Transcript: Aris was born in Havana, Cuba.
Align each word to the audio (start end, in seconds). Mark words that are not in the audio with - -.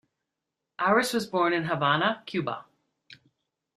Aris 0.79 1.13
was 1.13 1.27
born 1.27 1.53
in 1.53 1.65
Havana, 1.65 2.23
Cuba. 2.25 2.65